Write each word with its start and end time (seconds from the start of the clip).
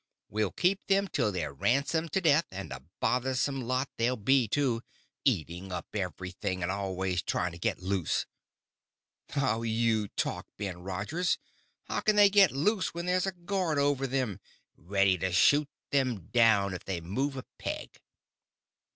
We'll 0.29 0.49
keep 0.51 0.87
them 0.87 1.07
till 1.09 1.31
they're 1.31 1.53
ransomed 1.53 2.11
to 2.13 2.21
death; 2.21 2.47
and 2.49 2.71
a 2.73 2.81
bothersome 2.99 3.61
lot 3.61 3.87
they'll 3.97 4.17
be, 4.17 4.47
too—eating 4.47 5.71
up 5.71 5.89
everything, 5.95 6.63
and 6.63 6.71
always 6.71 7.21
trying 7.21 7.51
to 7.51 7.59
get 7.59 7.83
loose." 7.83 8.25
"How 9.29 9.61
you 9.61 10.07
talk, 10.07 10.47
Ben 10.57 10.81
Rogers. 10.81 11.37
How 11.83 11.99
can 11.99 12.15
they 12.15 12.31
get 12.31 12.51
loose 12.51 12.95
when 12.95 13.05
there's 13.05 13.27
a 13.27 13.31
guard 13.31 13.77
over 13.77 14.07
them, 14.07 14.39
ready 14.75 15.19
to 15.19 15.31
shoot 15.31 15.69
them 15.91 16.29
down 16.31 16.73
if 16.73 16.83
they 16.83 16.99
move 16.99 17.37
a 17.37 17.45
peg?" 17.59 18.01